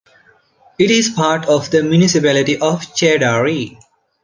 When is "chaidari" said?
2.95-3.77